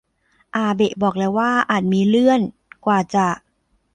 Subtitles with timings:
[0.55, 2.41] อาเบะบอกแล้วว่าอาจมีเลื่อน
[2.85, 3.27] กว่าจะ